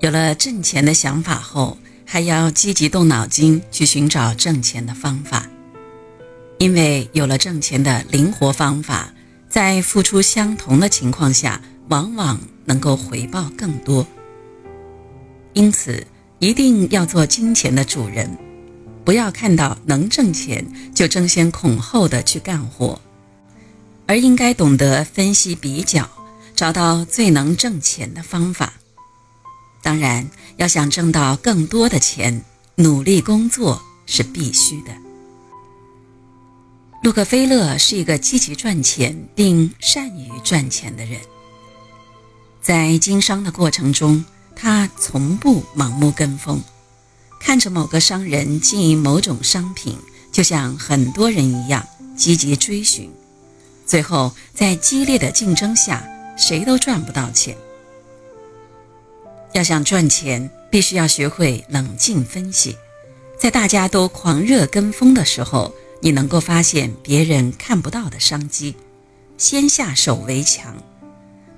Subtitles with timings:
[0.00, 5.46] 有了挣钱的想法后，还要积极动脑筋去寻找挣钱的方法。
[6.58, 9.12] 因为有了挣钱的灵活方法，
[9.48, 14.06] 在付出相同的情况下，往往能够回报更多。
[15.52, 16.06] 因此，
[16.38, 18.30] 一定要做金钱的主人，
[19.04, 23.00] 不要看到能挣钱就争先恐后的去干活，
[24.06, 26.08] 而应该懂得分析比较，
[26.54, 28.74] 找到最能挣钱的方法。
[29.88, 30.28] 当然，
[30.58, 34.92] 要想挣到更多的钱，努力工作是必须的。
[37.02, 41.18] 洛克菲勒是一个积极赚钱并善于赚钱的人，
[42.60, 44.22] 在经商的过程中，
[44.54, 46.60] 他从不盲目跟风，
[47.40, 49.96] 看着某个商人经营某种商品，
[50.30, 51.82] 就像很多人一样
[52.14, 53.10] 积极追寻，
[53.86, 57.56] 最后在激烈的竞争下，谁都赚不到钱。
[59.52, 62.76] 要想赚钱，必须要学会冷静分析，
[63.38, 68.74] 在大家都狂热跟风的时候，你能够发现别人看不到的商机，
[69.36, 70.76] 先下手为强。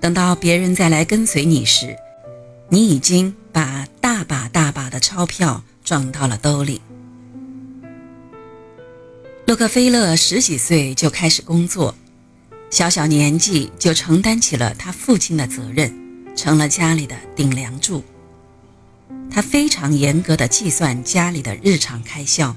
[0.00, 1.96] 等到别人再来跟随你时，
[2.68, 6.80] 你已经把大把大把的钞票装到了兜里。
[9.46, 11.94] 洛克菲勒十几岁就开始工作，
[12.70, 16.07] 小小年纪就承担起了他父亲的责任。
[16.38, 18.04] 成了家里的顶梁柱。
[19.28, 22.54] 他非常严格的计算家里的日常开销，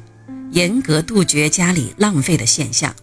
[0.51, 2.95] 严格杜绝家里浪费的现象。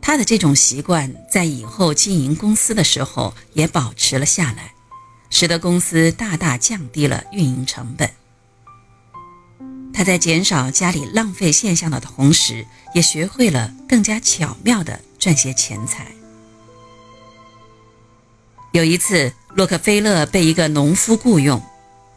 [0.00, 4.74] 他的这种习惯在以后经营公司的时候也保持了下来，
[5.28, 8.08] 使得公司大大降低了运营成本。
[9.92, 16.12] 他在减少家里浪费现象的同时，也学会了更加巧妙的赚些钱财。
[18.76, 21.62] 有一次，洛克菲勒被一个农夫雇佣，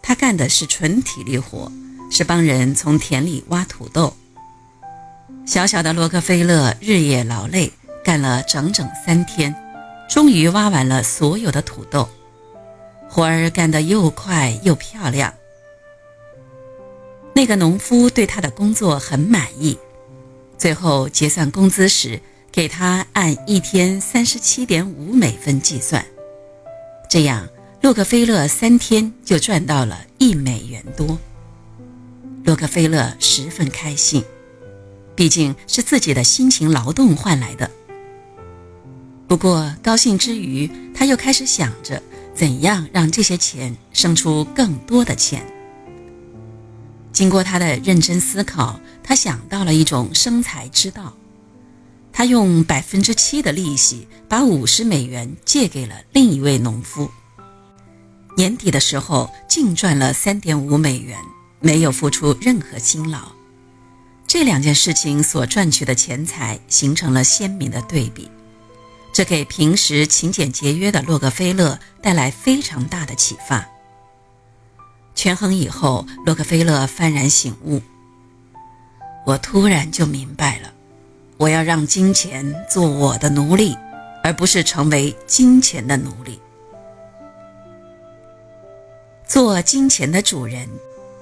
[0.02, 1.72] 他干的是纯体力活，
[2.12, 4.14] 是帮人从田里挖土豆。
[5.46, 7.72] 小小的洛克菲勒日夜劳累，
[8.04, 9.56] 干了整整三天，
[10.10, 12.10] 终于挖完了所有的土豆，
[13.08, 15.34] 活儿干得又快又漂亮。
[17.34, 19.78] 那个农夫对他的工作很满意，
[20.58, 22.20] 最后结算工资时，
[22.52, 26.06] 给他按一天三十七点五美分计算。
[27.10, 27.50] 这样，
[27.82, 31.18] 洛克菲勒三天就赚到了一美元多。
[32.44, 34.24] 洛克菲勒十分开心，
[35.16, 37.72] 毕竟是自己的辛勤劳动换来的。
[39.28, 42.00] 不过，高兴之余，他又开始想着
[42.36, 45.44] 怎样让这些钱生出更多的钱。
[47.12, 51.12] 经过他的认真思考，他想到了一种生财之道。
[52.20, 57.10] 他用百分之七的利息把五十美元借给了另一位农夫。
[58.36, 61.18] 年底的时候，净赚了三点五美元，
[61.62, 63.20] 没有付出任何辛劳。
[64.28, 68.30] 这两件事情所赚取的钱财形成了鲜明的对比，
[69.14, 73.66] 这给平时勤俭节约的洛克菲勒带来非常大的启发。
[75.16, 77.82] 权衡以后，洛克菲勒幡然醒悟：
[79.26, 80.74] 我突然就明白了。
[81.40, 83.74] 我要让金钱做我的奴隶，
[84.22, 86.38] 而不是成为金钱的奴隶。
[89.26, 90.68] 做金钱的主人，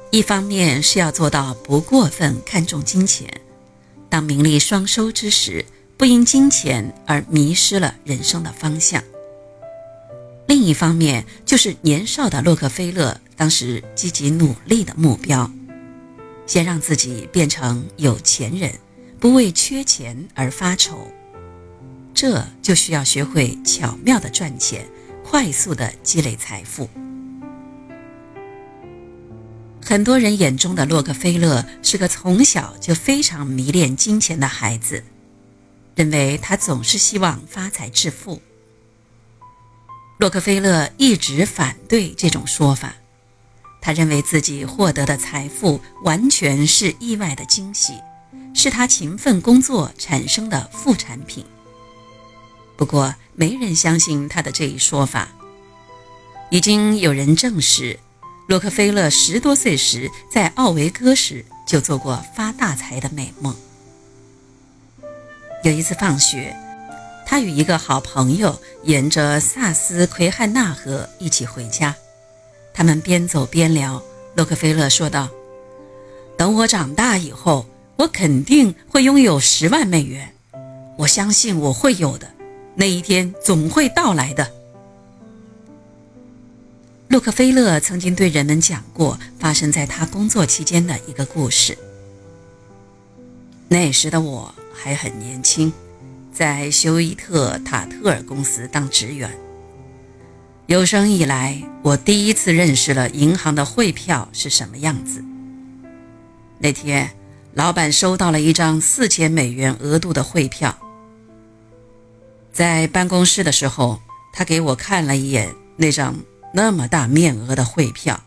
[0.10, 3.32] 一方面是要做到不过分看重金钱，
[4.10, 5.64] 当名利双收之时，
[5.98, 9.00] 不因金钱而迷失了人生的方向；
[10.48, 15.52] 另一方面，就是年少的洛克菲勒当时积极努力的目标，
[16.48, 18.72] 先让自己变成有钱人。
[19.20, 21.12] 不为缺钱而发愁，
[22.14, 24.86] 这就需要学会巧妙的赚钱，
[25.24, 26.88] 快速的积累财富。
[29.84, 35.04] 很多人眼中的洛克菲勒是个从小就非常迷恋金钱的孩子，
[35.96, 38.42] 认为他总是希望发财致富。
[40.20, 42.96] 洛克菲勒一直反对这种说法，
[43.82, 47.94] 他认为自己获得的财富完全是意外的惊喜。
[48.54, 51.46] 是他勤奋工作产生的副产品。
[52.76, 55.30] 不过，没人相信他的这一说法。
[56.50, 58.00] 已经有人证实，
[58.48, 63.56] 洛克菲勒十多岁时在奥维戈时就做过发大财的美梦。
[65.64, 66.56] 有一次放学，
[67.26, 71.96] 他与一个好朋友沿着萨斯奎汉纳河一起回家。
[72.74, 74.02] 他们边走边聊，
[74.36, 75.30] 洛克菲勒说道
[76.38, 77.66] ：“等我长大以后。”
[77.98, 80.34] 我肯定会拥有十万美元，
[80.98, 82.32] 我相信我会有的，
[82.76, 84.52] 那一天总会到来的。
[87.08, 91.76] 洛克菲勒曾经对人们讲过发生在他工作期间的一个故事。
[93.68, 95.74] 那时的我还很年轻，
[96.32, 99.32] 在休伊特塔特尔公司当职员。
[100.68, 105.24] 有生以来，我第一次认识了银行的汇票是什么样子。
[106.60, 107.10] 那天，
[107.58, 110.78] 老板收到了一张四千美元额度的汇票，
[112.54, 114.00] 在办公室的时候，
[114.32, 116.16] 他给我看了一眼那张。
[116.54, 118.24] 那么大面额的汇票，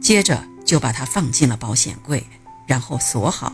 [0.00, 2.24] 接着就把它放进了保险柜，
[2.66, 3.52] 然后锁好。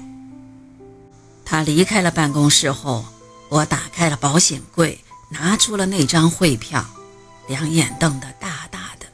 [1.44, 3.04] 他离开了办公室后，
[3.48, 6.84] 我打开了保险柜，拿出了那张汇票，
[7.48, 9.06] 两眼瞪得大大的，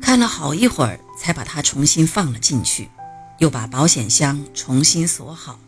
[0.00, 2.88] 看了好一会儿，才把它重新放了进去，
[3.38, 5.58] 又把保险箱重新锁好。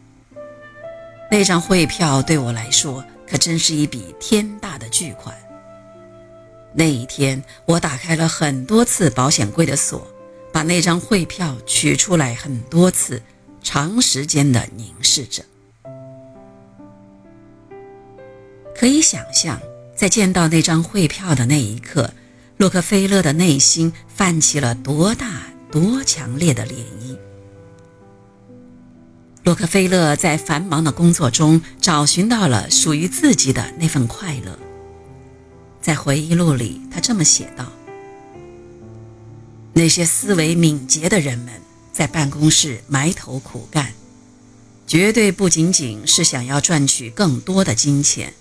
[1.30, 5.34] 那张汇票对我来说，可真是一笔天大的巨款。
[6.72, 10.06] 那一天，我打开了很多次保险柜的锁，
[10.52, 13.22] 把那张汇票取出来很多次，
[13.62, 15.44] 长时间的凝视着。
[18.74, 19.60] 可以想象，
[19.94, 22.12] 在见到那张汇票的那一刻，
[22.56, 27.18] 洛克菲勒的内心泛起了多大、多强烈的涟漪。
[29.42, 34.58] 洛克菲勒在繁忙的工作中找寻到了属于自己的那份快乐。
[35.80, 37.72] 在回忆录里，他这么写道
[39.72, 41.54] ：“那些思维敏捷的人们
[41.90, 43.94] 在办公室埋头苦干，
[44.86, 48.34] 绝对不仅仅是想要赚取更多的金钱，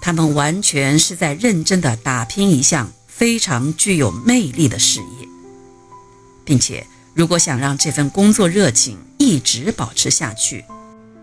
[0.00, 5.28] 他们完全是在认真地打拼一项非常具有魅力的事业，
[6.42, 10.64] 并且如果想让这份工作热情一直保持下去，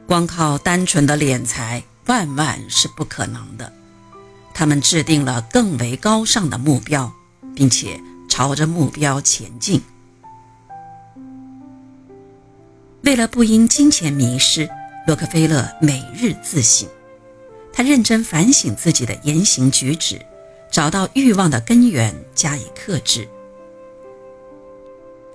[0.08, 3.72] 光靠单纯的敛财万万是不可能的。”
[4.54, 7.14] 他们制定了更为高尚的目标，
[7.56, 9.82] 并且朝着目标前进。
[13.04, 14.68] 为了不因金钱迷失，
[15.08, 16.88] 洛克菲勒每日自省。
[17.72, 20.20] 他认真反省自己的言行举止，
[20.72, 23.28] 找到欲望的根源，加以克制。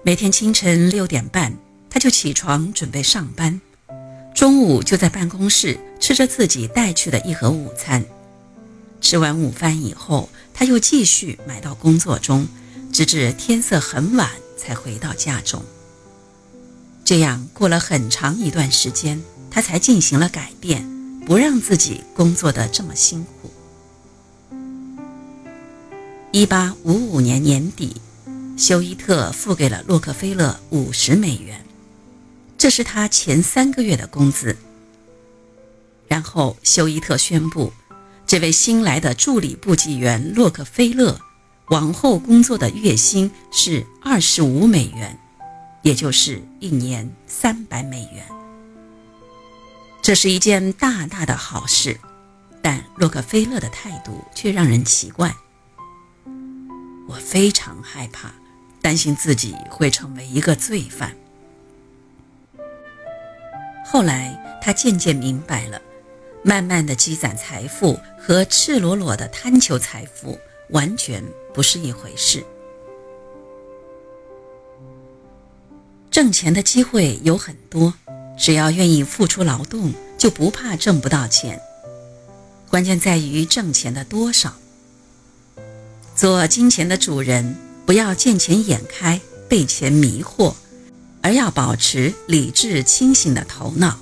[0.03, 1.57] 每天清晨六点半，
[1.97, 3.59] 他就起床准备上班，
[4.35, 8.05] 中午就在办公室吃着自己带去的一盒午餐。
[9.01, 12.47] 吃完午饭以后，他又继续埋到工作中，
[12.93, 14.29] 直至天色很晚
[14.59, 15.63] 才回到家中。
[17.03, 20.87] 这样过了很长一段时间，他才进行了改变，
[21.25, 23.51] 不让自己工作的这么辛苦。
[26.31, 27.97] 一八五五年年底，
[28.59, 31.65] 休伊特付给了洛克菲勒五十美元，
[32.67, 34.57] 这是他前三个月的工资。
[36.09, 37.73] 然后休伊特宣布。
[38.27, 41.21] 这位新来的助理部级员洛克菲勒，
[41.69, 45.17] 往后工作的月薪是二十五美元，
[45.83, 48.27] 也就是一年三百美元。
[50.03, 52.01] 这是一件大大的好事，
[52.61, 55.33] 但洛克菲勒的态度却让人奇怪。
[57.07, 58.35] 我非常害怕，
[58.83, 61.15] 担心自己会成为一个罪犯。
[63.89, 65.81] 后来，他渐渐明白了。
[66.43, 70.39] 慢慢的积攒财富和赤裸裸的贪求财富
[70.71, 72.45] 完全不是一回事。
[76.11, 77.95] 挣钱的机会有很多，
[78.37, 81.61] 只要愿意付出劳动，就不怕挣不到钱。
[82.69, 84.55] 关键在于挣钱的多少。
[86.15, 90.55] 做金钱的主人，不要见钱眼开，被钱迷惑，
[91.27, 93.99] 而要保持理智清醒的头脑，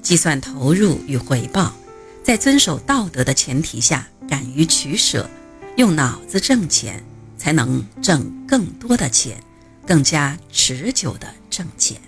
[0.00, 1.74] 计算投入与回报。
[2.22, 5.28] 在遵守道德的前提下，敢于取舍，
[5.76, 7.02] 用脑子挣钱，
[7.36, 9.42] 才能挣更多的钱，
[9.88, 12.00] 更加持久的挣钱。